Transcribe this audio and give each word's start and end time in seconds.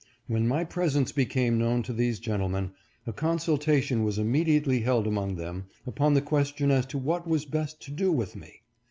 When 0.25 0.47
my 0.47 0.63
presence 0.63 1.11
became 1.11 1.59
known 1.59 1.83
to 1.83 1.93
these 1.93 2.17
gen 2.19 2.39
tlemen, 2.39 2.71
a 3.05 3.13
consultation 3.13 4.03
was 4.03 4.17
immediately 4.17 4.79
held 4.79 5.05
among 5.05 5.35
them, 5.35 5.65
upon 5.85 6.15
the 6.15 6.23
question 6.23 6.71
as 6.71 6.87
to 6.87 6.97
what 6.97 7.27
was 7.27 7.45
best 7.45 7.79
to 7.83 7.91
do 7.91 8.11
with 8.11 8.35
me. 8.35 8.61